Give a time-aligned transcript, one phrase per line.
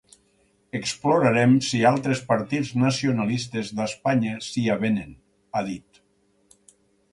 [0.77, 5.15] Explorarem si altres partits nacionalistes d’Espanya s’hi avenen,
[5.61, 6.05] ha dit.